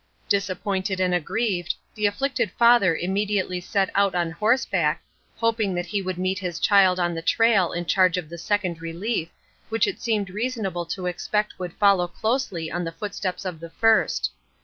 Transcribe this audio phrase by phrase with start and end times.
[0.27, 5.03] Disappointed and aggrieved, the afflicted father immediately set out on horseback,
[5.35, 8.81] hoping that he would meet his child on the trail in charge of the Second
[8.81, 9.29] Relief,
[9.69, 14.31] which it seemed reasonable to expect would follow closely in the footsteps of the first.